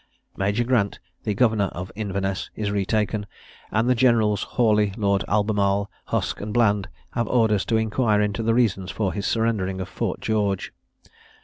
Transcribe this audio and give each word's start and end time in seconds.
Major 0.35 0.63
Grant, 0.63 0.99
the 1.25 1.35
governor 1.35 1.65
of 1.73 1.91
Inverness, 1.93 2.49
is 2.55 2.71
retaken, 2.71 3.27
and 3.69 3.87
the 3.87 3.93
Generals 3.93 4.41
Hawley, 4.57 4.93
Lord 4.97 5.23
Albemarle, 5.27 5.91
Huske, 6.07 6.41
and 6.41 6.51
Bland, 6.51 6.89
have 7.11 7.27
orders 7.27 7.65
to 7.65 7.77
inquire 7.77 8.19
into 8.19 8.41
the 8.41 8.55
reasons 8.55 8.89
for 8.89 9.13
his 9.13 9.27
surrendering 9.27 9.79
of 9.79 9.87
Fort 9.87 10.19
George. 10.19 10.73